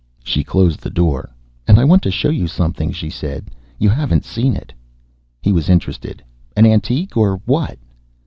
[0.23, 1.29] She closed the door.
[1.67, 3.51] "And I want to show you something," she said.
[3.77, 4.73] "You haven't seen it."
[5.43, 6.23] He was interested.
[6.57, 7.15] "An antique?
[7.15, 7.77] Or what?"